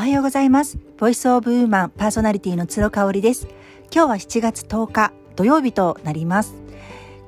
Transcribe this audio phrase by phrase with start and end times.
[0.00, 0.78] おはようございます。
[0.96, 3.48] ボイスオブウーマンパーソナリティの鶴香織です。
[3.94, 6.54] 今日は7月10日土曜日となります。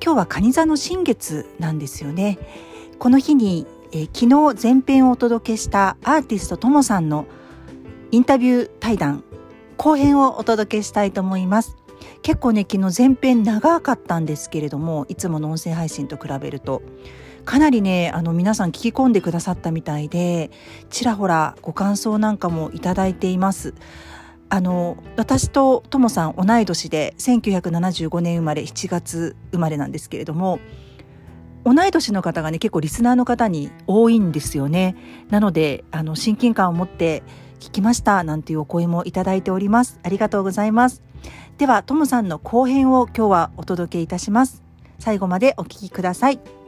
[0.03, 2.39] 今日は蟹座の新月なんですよね。
[2.97, 7.27] この日に、え昨日前編をお届けしたアーティストともさんの
[8.09, 9.23] インタビュー対談
[9.77, 11.77] 後編をお届けしたいと思います。
[12.23, 16.81] 結構ね昨日前編長かったんですけれどもいつもの音声配信と比べると
[17.45, 20.49] かなりねあの皆さん聞き込んでくださったみたいで
[20.89, 23.73] ちらほらご感想なんかもいただいています。
[24.49, 30.59] あの私とともさん同い年で1975年生まれ7月生まれなんですけれども
[31.65, 34.95] 同い年の方がね結構リスナーの方に多いんですよね。
[35.29, 37.23] なのであの親近感を持って
[37.59, 39.99] 聞きましたなんていうお声もいただいております。
[40.03, 41.01] ありがとうございます。
[41.57, 44.61] ではともさんの後編を今日はお届けいたします。
[44.99, 46.62] 最後までお聞きください。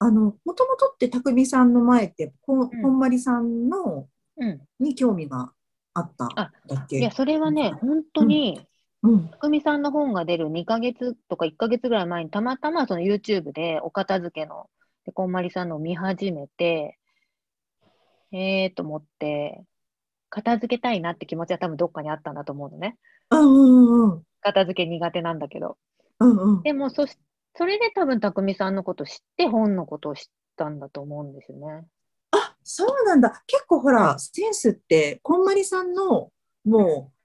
[0.00, 4.60] あの、もともとって匠さんの前って、こん、うんこんまりさんの、うん。
[4.78, 5.52] に興味が
[5.94, 6.98] あったあだっけ？
[6.98, 8.60] いや、それはね、本当に、
[9.02, 9.28] うん。
[9.28, 14.66] たくみさんの本が出る2ヶ月とか1ヶ月ぐらい前に、たまたまその YouTube でお片付けの、
[15.04, 16.98] でこんまりさんのを見始めて、
[18.30, 19.64] えーと思って、
[20.30, 22.96] 片付けたいなって気持ちは多分どっかにあったんだと思うのね。
[23.30, 24.22] うんうんうん。
[24.40, 25.76] 片付け苦手なんだけど。
[26.20, 26.62] うんうん。
[26.62, 27.16] でも、そし、
[27.58, 30.22] それで多分たくみさんのこと知って、本のことを知っ
[30.56, 31.84] たんだと思うんですよね。
[32.30, 33.42] あ、そうなんだ。
[33.48, 36.30] 結構ほら、センスって、こんまりさんの、
[36.64, 37.18] もう、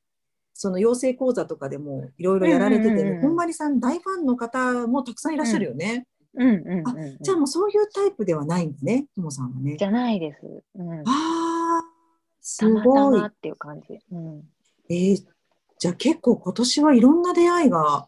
[0.55, 6.07] その養成講座とかでもいろいろやられててね、こんまりさん大ファンの方もたくさんいらっしゃるよね。
[6.33, 7.17] うんうんうんうん。
[7.21, 9.85] じゃあもうそういうタイプではないんだね、ともさんはねじ。
[9.85, 10.39] ゃないです。
[10.75, 10.99] うん。
[11.01, 11.83] ああ、
[12.41, 13.27] すたまたごいま。
[13.27, 13.99] っていう感じ。
[14.11, 14.43] うん。
[14.89, 15.23] えー
[15.79, 18.07] じゃあ結構今年はいろんな出会いが、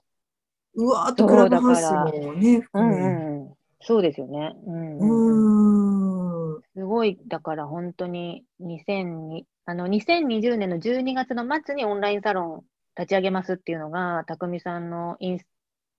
[0.75, 2.95] うわーっとクラブハウスもね、う含め。
[2.95, 3.53] んうんうん。
[3.81, 4.53] そうですよね。
[4.65, 4.99] うん
[6.55, 6.61] うん。
[6.73, 12.63] すごい、だから本当に2002、あの、2020年の12月の末にオンラインサロン
[12.97, 15.45] 立ち上げますっていうのが、たくみさんのインス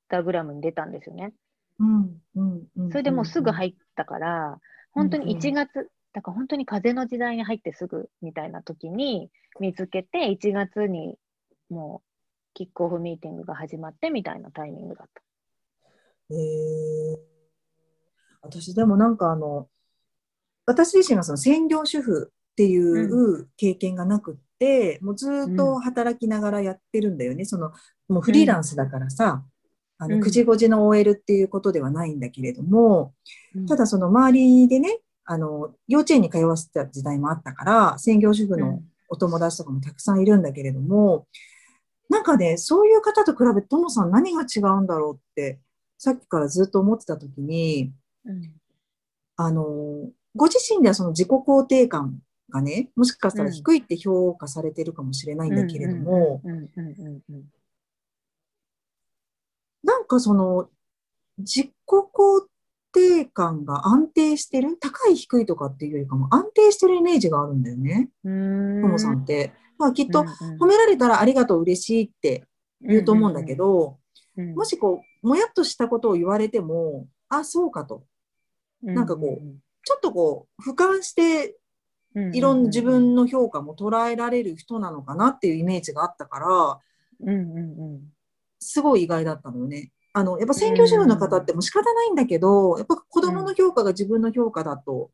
[0.08, 1.32] タグラムに出たんですよね。
[1.78, 2.90] うんうんうん。
[2.90, 4.58] それでもうすぐっ入ったから、
[4.92, 9.30] 本当にうんうん1月、だから本当に風の時代に入ってすぐみたいな時に
[9.60, 11.16] 見つけて、1月に
[11.68, 12.15] もう
[12.56, 15.22] キックオフミーティングが始まってみたいなタイミングだった。
[16.30, 17.18] えー。
[18.40, 19.68] 私でもなんかあの、
[20.64, 27.44] 私自身がその専業主婦っていう経験がなくって、もうずーっと働きながらやってるんだよね。
[27.44, 27.72] その、
[28.08, 29.44] もうフリーランスだからさ、
[29.98, 33.12] あの、うん9時5時の OL っていうことではないんだけれども、
[33.54, 33.66] うん。
[33.66, 38.80] ただその周りでね、あの、幼稚園に通わせた時代もあったから、専業主婦の
[39.10, 41.26] お友達とかもたくさんいるんだけれども、
[42.08, 45.58] なんかね、そういう方と比べて、ともさん何が違うんだろうって、
[45.98, 47.92] さっきからずっと思ってた時に、
[48.24, 48.52] うん。
[49.36, 49.64] あの、
[50.34, 52.18] ご自身ではその自己肯定感
[52.50, 56.40] がね、もしかしたら低いって評価されてるかもしれないんだけれども、
[59.82, 60.68] なんかその、
[61.38, 62.46] 自己肯
[62.92, 64.76] 定感が安定してる？
[64.78, 69.52] 高い低いとかっていうよりかも安定してるイメージがあるんだよね、ともさんって。
[69.78, 70.24] まあきっと、
[70.58, 72.44] 褒められたらありがとう、嬉しいって
[72.80, 73.98] 言うと思うんだけど、
[74.36, 78.04] もしこう、もやっとしたことを言われても、あ、そうかと。
[78.82, 79.40] なんかこ
[79.84, 81.56] ちょっとこう、俯瞰して、
[82.32, 86.80] いろんな自分の評価も捉えられる人なのかなっていうイメージがあったから、
[87.20, 88.00] うんうん
[88.58, 89.92] すごい意外だったのよね。
[90.14, 95.10] あの、やっぱ専業主婦の方ってもう仕方ないんだけど、やっぱ子供の評価が自分の評価だと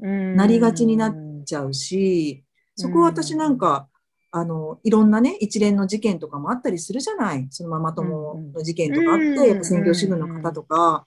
[0.00, 0.36] うん。
[0.36, 2.44] なりがちになっちゃうし、
[2.76, 3.88] そこは私なんか、
[4.30, 7.46] あの、いろんなね、一連の事件とかもあったりするじゃない。
[7.50, 11.06] そのママ友の事件とかあっうんて、やっぱ専業主婦の方とか、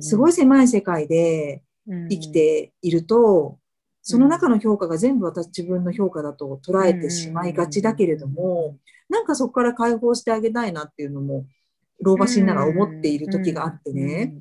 [0.00, 3.58] すごいい狭い世界で生きていると、
[4.02, 8.76] その中の評価が全部私自分の評価だと捉えてしまいがちだけれども、
[9.08, 11.46] なんかそこから解放してあげたいなっていうのも、
[12.02, 14.34] 老婆心ながら思っている時があってね。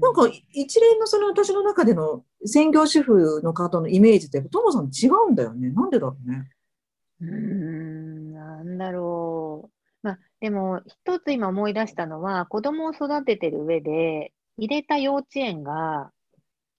[0.00, 5.70] なんか一連のその私の中での専業主婦の方のイメージって、トモさん違うんだよね。
[5.70, 6.48] なんでだろうね。
[7.22, 10.06] うーん、なんだろう。
[10.06, 16.12] まあ、でも、一つ今思い出したのは、子供を育ててる上で、入れた幼稚園が、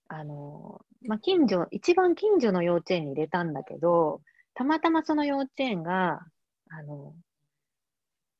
[0.09, 4.21] あの、まあ、近所、一番近所の幼稚園に入れたんだけど、
[4.53, 6.19] たまたまその幼稚園が、
[6.69, 7.13] あの、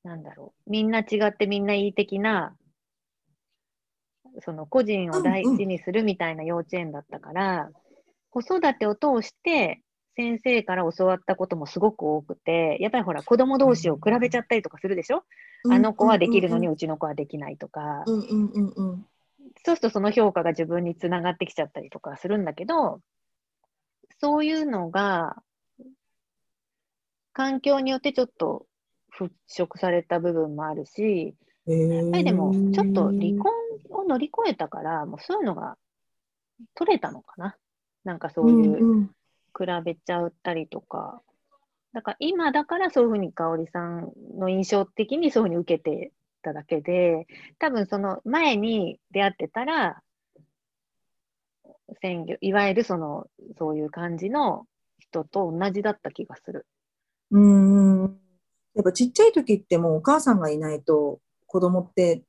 [0.04, 2.56] なんだろう、みんな違ってみんないい的な、
[4.40, 7.70] その個人を大事にするみたいな幼稚園だったから、
[8.30, 9.82] 子育てを通して
[10.16, 15.24] 先生から教わったこともすごく多くて、やっぱりほら子供同士を比べちゃったりとかするでしょ、
[15.70, 19.06] あの子はできるのにうちの子はできないとか、うんうんうんうん。
[19.66, 23.02] そうするとその評価が自分につながってきちゃったりとかするんだけど、
[24.20, 25.42] そういうのが、
[27.34, 28.68] 環境によってちょっと
[29.18, 29.32] 払
[29.66, 33.52] 拭された部分もあるし、やっぱりでも、ちょっと離婚
[33.90, 35.78] を乗り越えたから、もうそういうのが
[36.76, 37.58] 取れたのかな。
[38.04, 39.10] なんかそういう、
[39.58, 41.22] 比べちゃったりとか。
[41.94, 46.12] だから今だからそういうふうに香織さんの印象的にそういうふうに受けて
[46.44, 47.26] ただけで、
[47.58, 50.02] 多分その前に出会ってたら、
[52.02, 53.28] 鮮魚、いわゆるその、
[53.58, 54.66] そういう感じの
[55.00, 56.68] 人と同じだった気がする。
[57.32, 58.20] うん。
[58.76, 62.24] やっぱちっちゃい時ってもうお母さんがいないと子供って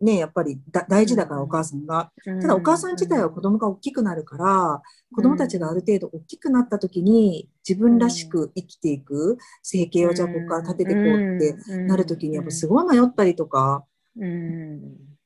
[0.00, 0.58] ね、やっぱり
[0.88, 2.10] 大事だからお母さんが。
[2.24, 4.82] ただお母さん自体は子供が大きくなるから、
[5.14, 13.84] 子供たちがある程度大きくなった時に自分らしく生きていく生計をじゃあここから立てていこうってなる時にやっぱすごい迷ったりとか、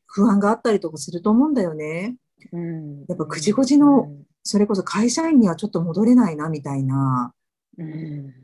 [0.07, 2.17] 不安があったりとかすると思うんだよね。
[3.09, 4.13] やっぱ9時5時の
[4.43, 7.33] それこそ会社員にはちょっと戻れないなみたいな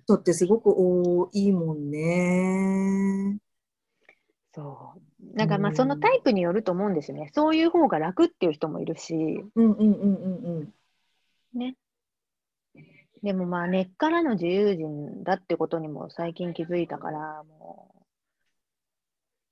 [0.04, 3.38] 人ってすごく多いもんね。
[4.54, 5.00] そう。
[5.34, 7.30] だからまあそのタイプによると思うんですよね。
[7.34, 9.14] そういう方が楽っていう人もいるし。
[9.54, 10.72] うんうんうんうん
[11.54, 11.58] うん。
[11.58, 11.76] ね。
[13.22, 17.94] でもまあ根っからの自由人だってことにも最近気づいたから、も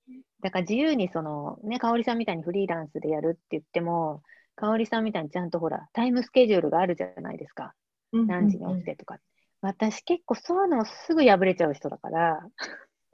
[0.09, 0.13] う。
[0.41, 4.23] だから自由にその、ね、香織さんみたいにフリーランスでやるって言っても、
[4.55, 7.73] 香織さんみたいにちゃんとほら、タイムスケジュールがあるじゃないですか。
[8.11, 9.19] 何時に起きてとか。
[9.61, 12.47] 私結構そういうのすぐ破れちゃう人だから、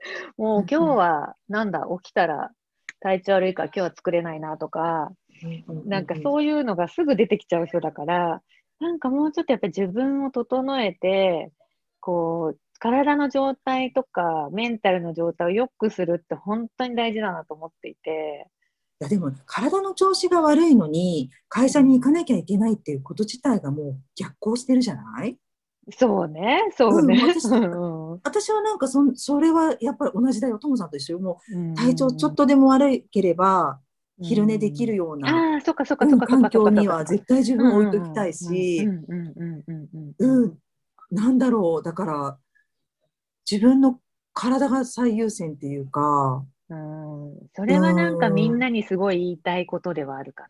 [0.37, 2.51] もう今日はなんだ、起きたら
[2.99, 5.11] 体調悪いから今日は作れないなとか、
[5.85, 8.41] なんかそういうのがすぐ出てきちゃう人だから、
[8.79, 11.51] なんかもうちょっとやっぱり自分を整えて、
[11.99, 18.47] こう、体の状態とかメンタルの状態を良くするって本当に大事だなと思っていて。
[19.01, 25.37] いやでも体の調子が悪いのに会社に行かなきゃいけないっていうこと自体がもう逆行してるじゃない？
[25.91, 27.15] そうね、そうね。
[27.15, 33.79] うん、私私はなんかそそれはやっぱり同じだよ、トモさんと一緒もう体調ちょっとでも悪ければ、
[34.21, 38.87] 昼寝できるような、あそっかそっかそっか環境には絶対自分を置いときたいし、
[40.19, 40.57] うん、
[41.11, 42.37] なんだろう、だから
[43.49, 43.99] 自分の
[44.33, 50.49] 体が最優先っていうか、うん、それはなんかみんなにすごい言いたいことではあるかな。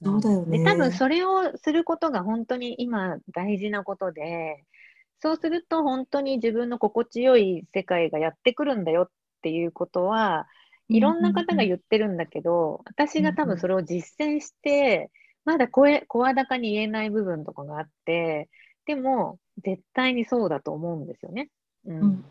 [0.00, 0.58] そうだよね。
[0.58, 4.64] で、多分それをすることが本当に今大事なことで、
[5.20, 9.10] そうすると本当に自分の心地よい世界がやってくるんだよっ
[9.42, 10.46] ていうことは、
[10.88, 15.10] いろんな方が言ってるんだけど、私が多分それを実践して、
[15.44, 18.48] まだ声、声高に言えない部分とかがあって、
[18.86, 21.50] でも、絶対にそうだと思うんですよね。
[21.84, 22.24] うん。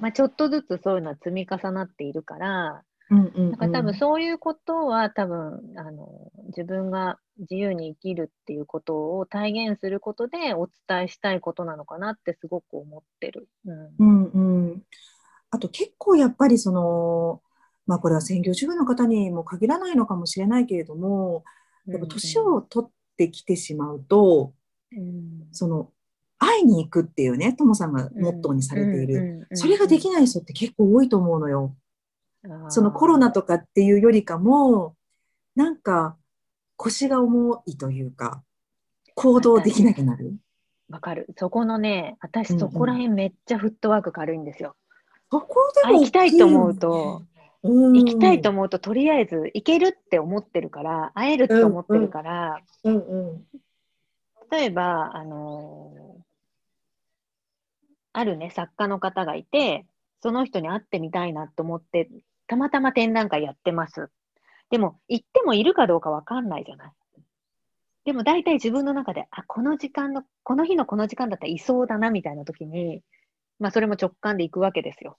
[0.00, 13.48] まあ、ちょっとずつそういうのは積み重なっているから、うんうんうん、だから多分そういうことは多分あの自分が自由に生きるっていうことを体現することでお伝えしたいことなのかなってすごく思ってる。
[13.64, 14.82] うん、うんうん。
[15.50, 17.42] あと結構やっぱりその、
[17.86, 21.44] まあこれは専業主婦の方にも限らないのかもしれないけれども、
[22.08, 24.52] 年を取ってきてしまうと、
[24.92, 25.90] うん、その
[26.38, 31.76] 会いに行くっていうね、ともさんがモットーにされている、それができない人って結構多いと思うのよ。
[32.68, 34.94] そのコロナとかっていうよりかも、
[35.54, 36.16] なんか
[36.76, 38.42] 腰が重いというか、
[39.14, 40.34] 行動できなくなる？
[40.88, 41.26] わかる。
[41.36, 44.76] そこのね、私そこら辺めっちゃフットワーク軽いんですよ。
[45.30, 47.22] そこでも、行きたいと思うと、
[47.62, 52.98] 行きたいと思うと、とりあえず行けるって思ってるから、会えるって思ってるから、うんう
[53.32, 53.44] ん、
[54.50, 56.22] 例えば、あのー、
[58.12, 59.84] あるね、作家の方がいて、
[60.22, 62.08] その人に会ってみたいなと思って
[62.46, 64.08] たまたま展覧会やってます。
[64.70, 66.92] でも、行ってもいるかどうかわかんないじゃない。
[68.04, 73.02] でも大体自分の中で、あ、この時間の、この日のこの時間だったらいそうだなみたいな時に、
[73.58, 75.16] まあそれも直感で行くわけですよ。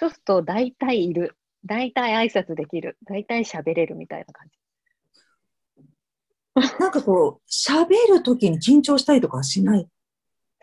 [0.00, 1.36] そうすると大体いる。
[1.64, 2.98] 大体挨拶できる。
[3.04, 4.58] 大体喋れるみたいな感じ。
[6.78, 9.88] なんかこう、喋る時に緊張したりとかしない？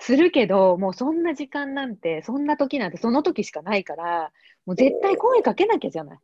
[0.01, 4.31] するけど、もうそんな時間なんて、そんな時なんてその時しかないから、
[4.65, 6.19] もう絶対声かけなきゃじゃない。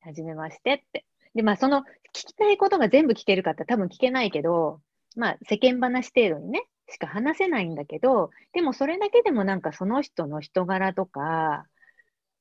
[0.00, 1.04] はじめましてって。
[1.34, 4.80] で、まあその聞きたいことが全部聞けるかって多分聞けないけど、
[5.16, 11.66] まあ世間話程度にね、しか話せないんだけど、でもそれだけでもなんかその人の人柄とか、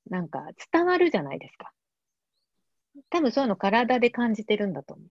[0.10, 1.72] なんか伝わるじゃないですか。
[3.12, 5.08] 多分そういうの体で感じてるんだと思う。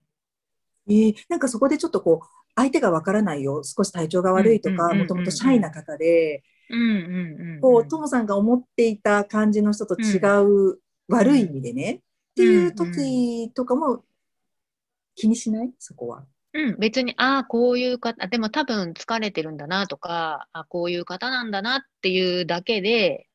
[0.89, 6.43] えー、なんかそこでちょっとこう、相手がわからないよ、少し体調が悪いとか、もともとシャイな方で、
[7.61, 10.17] こう、ともさんが思っていた感じの人と違
[10.71, 11.99] う、悪い意味でね、っ
[12.35, 14.03] ていう時とかも
[15.15, 15.71] 気にしない？
[15.77, 16.25] そこは。
[16.53, 23.27] うん、別に、ああ、こういう方、でも多分疲れてるんだなとか、あこういう方なんだなっていうだけで、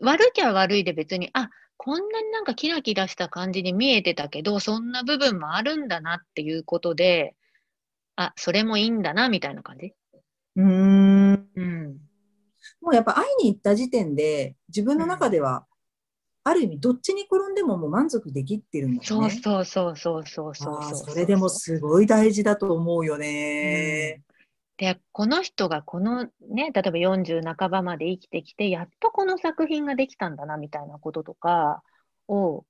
[0.00, 7.34] 悪きゃ悪いで別に、あこんなになんかキラキラした感じに見えてたけど、そんな部分もあるんだなっていうことで、
[8.16, 9.92] あ、それもいいんだな、みたいな感じ？
[10.56, 11.48] うん。
[11.54, 11.96] うん。
[12.80, 15.66] もうやっぱ会いに行った時点で、自分の中では、
[16.44, 19.30] ある意味どっちに転んでももう満足できってるんだよね。
[19.30, 24.16] そうそうそうそうそうそうそれでもすごい大事だと思うよね。
[24.18, 24.33] うん
[24.76, 31.82] で、この人がこのね、例えば40半ばまで生きてきて、やっとこの作品ができたんだな、みたいなこととか
[32.28, 32.64] を、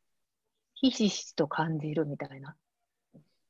[0.74, 2.56] ひしひしと感じるみたいな。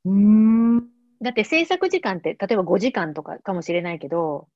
[0.05, 0.79] うん。
[1.21, 4.47] だって制作時間って、例えば5時間とかかもしれないけど、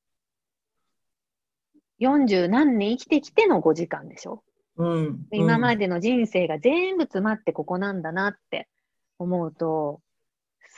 [2.00, 4.44] 40何年生きてきての5時間でしょ、
[4.78, 8.70] うん、今までの人生が全部詰まってここなんだなって
[9.18, 10.00] 思うと、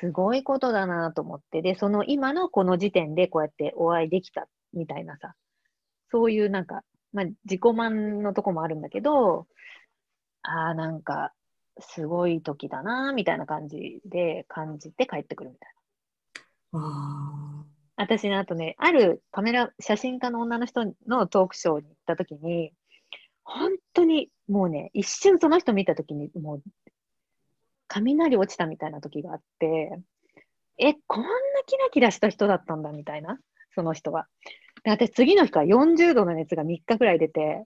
[0.01, 5.35] すごいことだなと思って、で、その今のこの時点でこうやってお会いできたみたいなさ、
[6.09, 6.81] そういうなんか、
[7.13, 9.47] まあ自己満のとこもあるんだけど、
[10.41, 11.33] ああ、なんか、
[11.79, 15.73] すごい時だなみたいな感じで感じて帰ってくるみたい
[16.73, 16.79] な。
[16.79, 17.65] あ
[17.95, 22.73] 私の後ね、あるカメラ、写真家の女の人のトークショーに行った時に、
[23.43, 26.63] 本当にもうね、一瞬その人見た時に、もう
[27.93, 29.91] 雷落ちたみたいな時があって、
[30.77, 31.29] え、こんな
[31.65, 33.39] キラキラした人だったんだみたいな、
[33.75, 34.27] その人は。
[34.83, 37.65] で、私次の日から40度の熱が3日くらい出て、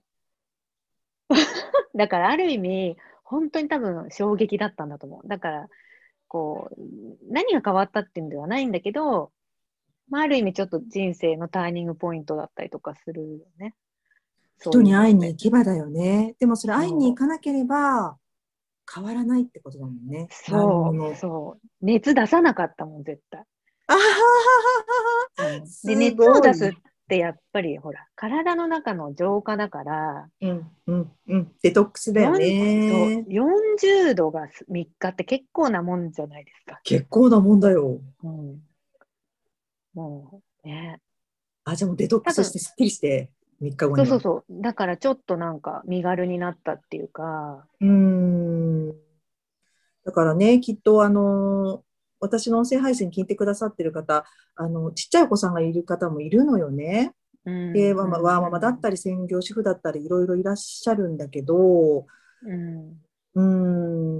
[1.94, 5.28] だからある意味、本当に多分衝撃だったんだと思う。
[5.28, 5.68] だから、
[6.28, 6.80] こう、
[7.30, 9.32] 何が変わったっていうんではないんだけど、
[10.08, 13.74] まあ、ある意味ちょっと人生のターニングポイントだったりとかするよね。
[14.58, 16.34] 人に会いに行けばだよね。
[16.38, 18.16] でもそれ会いに行かなければ、
[18.92, 20.28] 変わらないってことだもんね。
[20.30, 21.66] そう、そう。
[21.82, 23.44] 熱出さなかったもん、絶対。
[23.88, 24.04] あはは
[25.44, 26.72] はは、で、熱を出すっ
[27.08, 33.24] てやっぱりほら、体の中の浄化だから、うんうんうん、デトックスだよね。
[33.28, 36.80] 40度が3日って結構なもんじゃないですか。
[36.82, 38.00] 結構なもんだよ。
[38.22, 38.60] うん、
[39.94, 41.00] もうね。
[41.64, 43.30] あ、じゃあもうデトックスしてすっきりして。
[43.62, 44.62] 3日後にそうそうそう。
[44.62, 47.66] だからちょっとなんか身軽になったっていうか。
[47.80, 48.35] うん。
[50.06, 51.82] だからね、きっとあの、
[52.20, 57.12] 私の音声配信聞いてくださってる方、あの、ちっちゃいお子さんがいる方もいるのよね。
[57.44, 62.06] で、ワーママだったり、専業主婦だったり、いろいろいらっしゃるんだけど、
[62.42, 63.02] うん、
[63.34, 63.42] う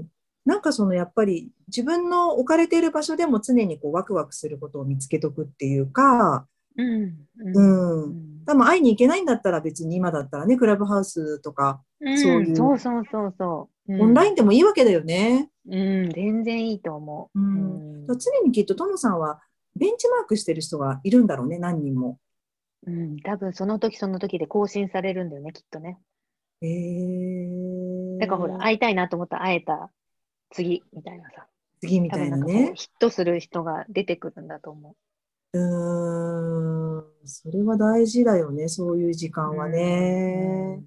[0.01, 0.09] ん。
[0.45, 7.27] なんかそのやっぱり自分の置かれている場所でも常にこうワクワクすることを見つけとくっていうか、うん。
[7.39, 8.45] うん。
[8.47, 12.11] 多分会いに行けないんだったら別に今だったらね、クラブハウスとか、そう
[12.43, 12.57] いう。
[12.57, 15.51] そうそうそうそう、オンラインでもいいわけだよね。
[15.69, 17.39] うん、全然いいと思う。
[17.39, 18.07] うん。
[18.07, 18.15] 常
[18.45, 19.41] にきっとトモさんは
[19.75, 22.19] ベンチマークしてる人がいるんだろうね、何人も。
[22.87, 25.99] うん、多分その時その時で更新されるんだよね、きっとね。
[26.61, 28.21] へえー。
[28.21, 29.91] だからほら、会いたいなと思ったら会えた
[30.51, 31.47] 次みたいなさ。
[31.81, 32.73] 次みたいなね。
[32.75, 34.95] ヒットする人が出てくるんだと思う。
[35.53, 40.83] うん、それは大事だよね、そういう時間はね。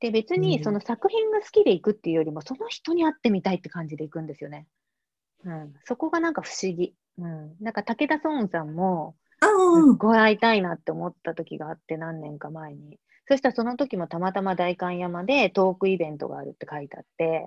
[0.00, 4.66] で、別にその作品が好きで行くっていうよりも、その人に会ってみたいって感じで行くんですよね。
[5.44, 6.94] うん、そこがなんか不思議。
[7.18, 9.16] うん、なんか武田壮さんも、
[9.98, 12.98] ごい会いたいなって思った時があって、何年か前に。
[13.28, 17.46] そしたらその時もたまたま代官山でトークイベントがあるって書いてあって、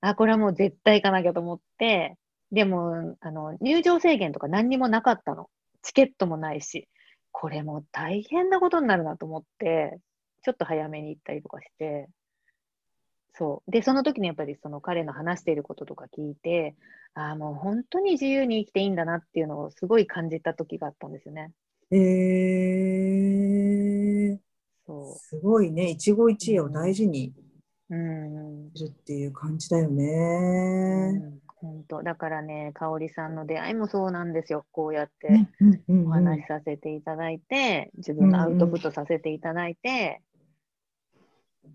[0.00, 2.16] あ、これはもう絶対行かなきゃと思って、
[2.52, 5.48] でも、あの、入場制限とか何にもなかったの。
[5.88, 6.86] チケットもないし、
[7.32, 9.98] これも大変なことになるなと思って、
[10.42, 12.10] ちょっと早めに行ったりとかして、
[13.32, 13.70] そう。
[13.70, 16.76] で、その時にやっぱりその彼の話していることとか聞いて、
[17.14, 21.52] ああ、もう本当に自由に生きていいんだなっていうのをすごい感じた時があったんですよね。
[21.90, 24.38] へえー。
[24.86, 25.18] そう。
[25.18, 25.88] すごいね。
[25.88, 27.32] 一期一会を大事に
[28.74, 31.12] するっていう感じだよね。
[31.14, 34.64] うん本当だからね、香織さんの出会いもそうなんですよ。
[34.70, 35.48] こうやって
[35.88, 40.22] お話しさせていただいて、自分のアウトプットさせていただいて、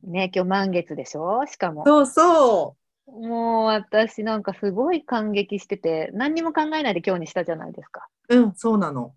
[0.03, 1.45] ね、今日満月でしょ？
[1.45, 1.83] しかも。
[1.85, 2.75] そうそ
[3.07, 3.27] う。
[3.27, 8.07] もう私なんかすごい感激してて、何にも考えないで今日にしたじゃないですか。
[8.29, 9.13] うん、そうなの。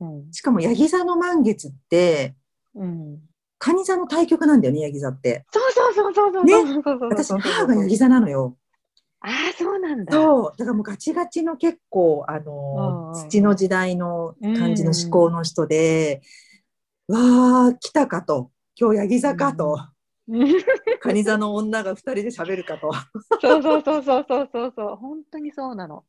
[0.00, 2.36] うん、しかも、ヤギ座の満月って、
[2.76, 3.18] うん、
[3.58, 5.44] 蟹座の対局なんだよね、ヤギ座って。
[5.50, 6.44] そうそうそうそうそう。
[6.44, 6.54] ね、
[7.10, 8.56] 私、母がヤギ座なのよ。
[9.20, 10.12] ああ、そうなんだ。
[10.12, 10.56] そう。
[10.56, 16.22] だからもうガチガチの結構、あの、土の時代の感じの思考の人で、
[17.08, 18.50] わあ、来たかと。
[18.76, 19.78] 今日、ヤギ座かと。
[21.00, 22.92] カニ座の女が二人で喋るかと。
[23.40, 26.04] そうそうそうそうそうそうそう、本当にそうなの。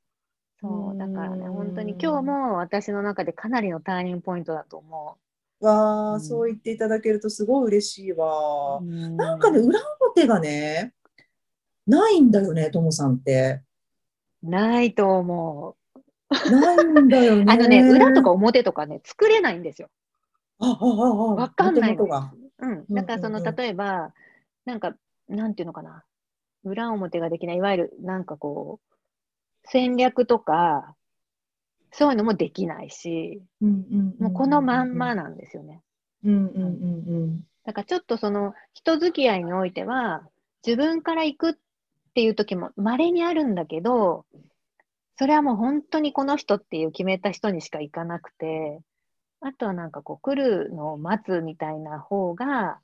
[0.61, 5.17] そう、だからね、本当に今日も私の中でかなりのターニングポイントだと思
[5.61, 5.65] う。
[5.65, 8.79] わあ、うん、そう言っていただけるとすごい嬉しいわ。
[8.81, 10.93] んなんかね、裏表がね、
[11.89, 13.63] ないんだよね、ともさんって。
[14.43, 16.51] ないと思う。
[16.51, 17.46] ないんだよね。
[17.51, 19.89] あのね、裏とか表とかね、作れないんですよ。
[20.60, 22.31] あ、あ、あ、あ、わかんないのが。
[22.60, 22.86] うん。
[22.89, 24.13] だからその、例えば、
[24.65, 24.96] なんか、
[25.27, 26.03] なんていうのかな。
[26.63, 28.96] 裏表ができない、いわゆる、なんかこう、
[29.63, 30.96] 戦略とか、
[31.91, 35.81] そういうのもできないし、もうこのまんまなんですよね。
[37.65, 40.27] だからちょっとその人付き合いにおいては、
[40.65, 41.53] 自分から行くっ
[42.13, 44.25] ていう時も稀にあるんだけど、
[45.17, 48.79] それはもう本当にこの人っていう決めた人にしか行かなくて、
[49.41, 52.79] あとはなんかこう来るのを待つみたいな方が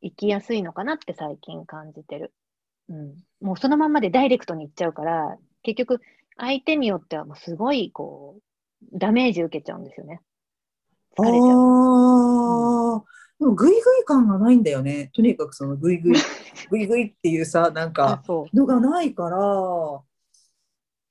[0.00, 2.32] 行きやすいのかなって最近感じてる。
[2.88, 3.14] うん。
[3.40, 6.00] もうそのままでダイレクトに行っちゃうから、結局
[6.36, 10.20] 相手によってはもうすごいこう、ダメージ受けちゃうんですよね。
[11.18, 13.04] 疲れちゃう。
[13.38, 15.10] でもグイグイ感がないんだよね。
[15.14, 16.14] とにかくそのグイグイ、
[16.70, 18.22] グイグイっていうさ、なんか、
[18.54, 19.38] のがないから。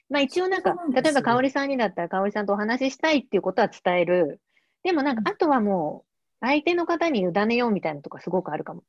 [0.09, 4.41] まあ一応なんか、例えば香織さんにだったら香織さんとお話ししたいっていうことは伝える。
[4.83, 6.05] でもなんか、あとはも
[6.41, 8.83] う、相手の方に委ねようみたいなとかすごくあるかも。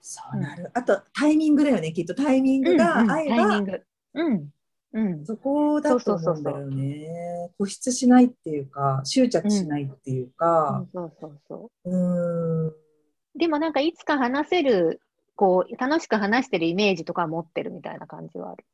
[0.00, 0.70] そうなる。
[0.74, 2.14] あと、タイミングだよね、きっと。
[2.14, 3.82] タイミングが合えば、うんうん、
[4.14, 4.48] うん。
[4.92, 7.50] うん、そこだと思うんだよね。
[7.58, 10.80] 固執しないっていうか、執着しないっていうか。
[10.80, 11.90] うん、そうそうそう。
[11.90, 12.72] うん。
[13.38, 15.00] でもなんかいつか話せる、
[15.36, 18.64] こう、楽しく話してるイメージとか持ってるみたいな感じはある。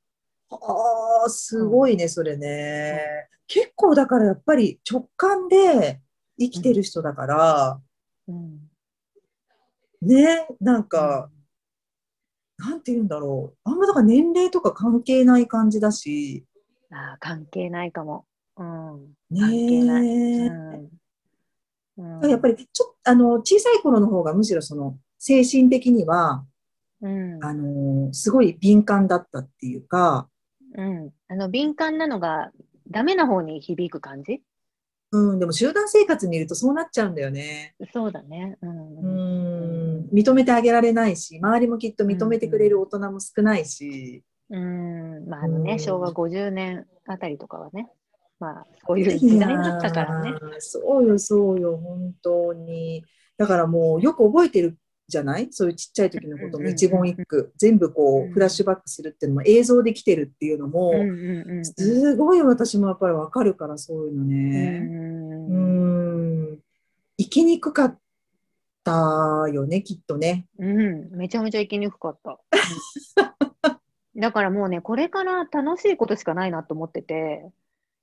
[0.51, 2.99] ああ、すごいね、それね、
[3.33, 3.39] うん。
[3.47, 6.01] 結構だからやっぱり直感で
[6.39, 7.81] 生きてる人だから、
[8.29, 8.71] うん、
[10.01, 11.31] ね、なんか、
[12.59, 13.59] なんて言うんだろう。
[13.65, 16.45] あんまだから年齢とか関係ない感じだし。
[16.91, 18.25] ああ、関係ないかも。
[18.57, 19.15] うん。
[19.39, 20.07] 関係ない。
[20.07, 20.89] うん
[21.99, 26.45] うん、やっぱりちょっとあの小さい頃の方がむしろその精神的には、
[27.01, 30.29] うん、あのすごい敏感だったっていうか、
[30.75, 32.51] うん、あの敏感なのが
[32.91, 34.43] ダメな方に響く感じ？
[35.13, 37.75] うん、でも集団生活にいるとそうなっちゃうんだよね。
[37.93, 38.57] そうだね。
[38.61, 38.99] うん。
[38.99, 44.23] うん認めてあげられないし、周りもきっと認めてくれる大人も少ないし。
[44.51, 47.89] うん、まあ、あのね、昭和50年あたりとかはね、
[48.39, 50.35] まあ、そういう時代だったからね。
[50.59, 53.05] そうよ、そうよ、本当に。
[53.37, 55.49] だからもう、よく覚えてるじゃない？
[55.51, 60.93] そういうちっちゃい時のことも一言一句、全部こうフラッシュバックするっていうのも映像で来てるっていうのも、
[61.63, 64.81] すごい私もやっぱりわかるからそういうのね。
[65.49, 66.59] うん
[67.19, 67.99] 生きにくかっ
[68.85, 70.47] たよねきっとね。
[70.59, 72.39] うん、めちゃめちゃ生きにくかった。
[74.17, 77.51] だからもうねこれから楽しいことしかないなと思ってて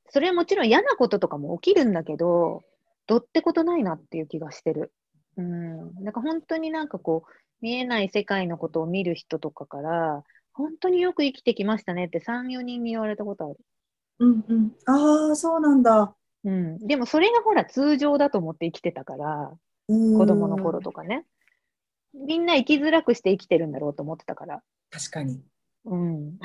[0.09, 2.63] それはもちろん嫌なこととかも起きるんだけど
[3.07, 4.91] どってことないなっていう気がしてる。
[5.37, 5.95] うん。
[6.03, 13.57] なんか本当になんかこう、見えない世界のことを見る人とかから、本当によく生きてきましたねって3、4人に言われたことある。
[14.19, 14.75] うんうん。
[14.85, 16.15] ああ、そうなんだ。
[16.43, 16.77] うん。
[16.79, 19.51] でもそれがほら通常だと思って生きてたから、
[19.87, 21.25] 子供の頃とかね。
[22.13, 24.61] みんな生きづらくして生きてるんだろうと思ってたから。
[24.91, 25.41] 確かに。
[25.85, 26.37] うん。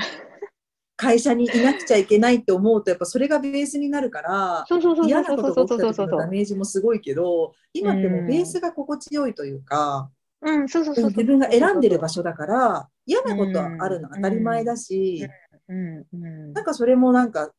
[0.99, 4.67] 会社にいなくちゃいけないって思うとやっぱそれがベースになるから
[5.07, 10.11] 嫌なことが起きた時のダメージもすごいけど今ってもベースが心地よいというか、
[10.43, 15.25] うん、そうそうそう自分が選んでる場所だから嫌なことはあるの当たり前だし、
[15.69, 17.53] なんかそれもなんか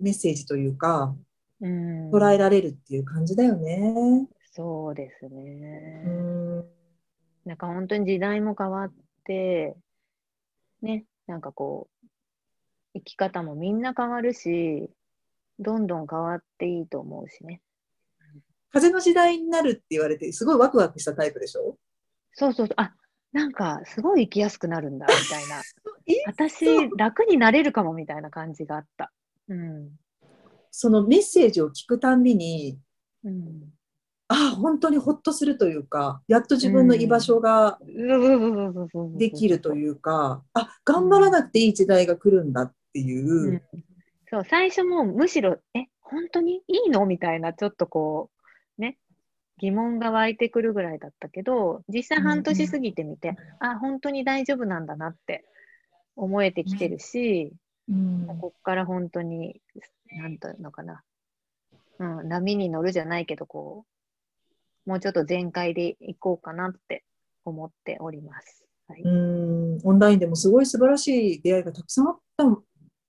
[0.00, 1.14] メッセージというか、
[1.60, 4.26] うん、捉えられるっていう感じだよね。
[4.50, 6.02] そうですね。
[6.04, 6.64] うん、
[7.44, 8.92] なんか本当に時代も変わっ
[9.24, 9.76] て
[10.82, 11.95] ねなんかこう
[12.96, 14.90] 生き方もみんな変わるし、
[15.58, 17.60] どんどん変わっていいと思うしね。
[18.72, 21.78] 風の時代になるって言われて、すごいワクワクしたタイプでしょ？
[22.32, 22.74] そうそうそう。
[22.76, 22.94] あ、
[23.32, 25.62] なんかすごい生きやすくなるんだ、みたいな。
[26.26, 29.12] 私、楽になれるかも、みたいな感じがあった。
[29.48, 29.90] うん。
[30.70, 32.78] そのメッセージを聞くたんびに、
[33.24, 33.72] うん、
[34.28, 37.78] ああ、本当にほっとするというか、やっと自分の居場所が
[39.16, 43.50] できるというか、あ、頑張らなくていい時代が来るんだっていう。
[43.50, 43.62] うん、
[44.30, 47.04] そう、最初もむしろ、え、本当にいいの？
[47.04, 48.30] みたいな、ちょっとこ
[48.78, 48.96] う、ね、
[49.58, 55.44] 疑問が湧いてくるぐらいだったけど、実際半年過ぎてみて、うん、あ、本当に大丈夫なんだなって
[56.16, 57.52] 思えてきてるし、
[57.88, 59.60] うん、こっから本当に、
[60.12, 61.02] なんというのかな、
[61.98, 63.84] うん、波に乗るじゃないけど、こ
[64.86, 67.04] う、もうちょっと全開でいこうかなって
[67.44, 68.64] 思っております。
[68.88, 69.80] はい、うん。
[69.82, 72.62] オンラインでもすごい素晴らしい出会いがたくさんあったん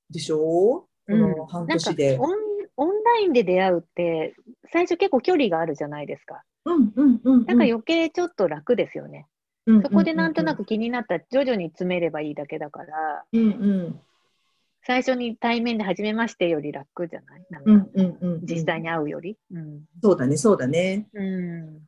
[0.09, 0.87] でしょ？
[1.07, 2.17] う、この半年で。
[2.19, 2.35] オン
[2.77, 4.35] オンラインで出会うって、
[4.71, 6.43] 最初結構距離があるじゃないですか。
[6.65, 9.27] うんうんうん、うん、なんか余計ちょっと楽ですよね。
[9.83, 13.43] そこでなんとなく気になったら徐々に詰めればいいだけだから、うんう
[13.89, 13.99] ん、
[14.85, 21.09] 最初に対面で初めましてより楽じゃないなんか、うんうんうん、実際に会うより、うん、そうだね、そうだね。
[21.13, 21.79] うん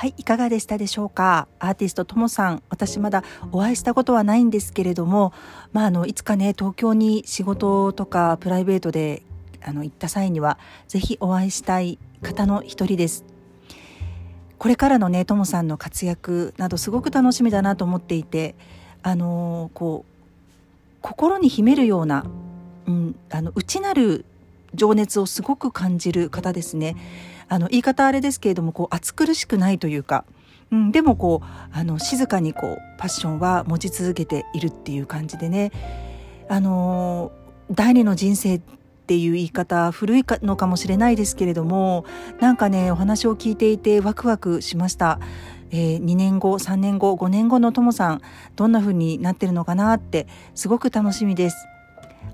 [0.00, 1.46] はい、いかがでしたでしょうか？
[1.58, 5.34] アーティストともさん、私まだお会いしたことはないんですけれども、
[5.74, 9.22] まあ、あの、いつかね、東京に仕事とかプライベートで
[9.62, 10.58] あの行った際には
[10.88, 13.26] ぜひお会いしたい方の一人です。
[14.56, 18.54] これからのねともさんの活躍などすごく楽しみだなと思っていて
[19.02, 22.24] あのこう心に秘めるような、
[22.86, 24.24] うん、あの内なる
[24.72, 26.96] 情熱をすごく感じる方ですね。
[27.50, 30.24] あの言い方あれですけれどもこう暑苦しくないというか、
[30.70, 35.72] うん、でもこうあの静かにこうパッションは持ち続けているっていう感じでね
[36.48, 37.32] あの
[37.70, 38.60] 第二の人生っ
[39.06, 42.04] ていう言い方古いのかもしれないですけれども
[42.40, 45.18] なんかねお話を聞いていてワクワクしました。
[45.72, 48.20] えー、2年後3年後5年後のともさん
[48.56, 51.68] どんな風になってるのかなってすごく楽しみです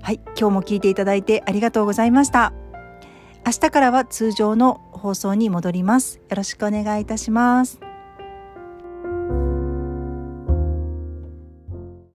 [0.01, 2.51] はい今日も聞いていただいてありがとうございました
[3.45, 6.19] 明日からは通常の放送に戻ります。
[6.29, 7.86] よろしくお願いいたします。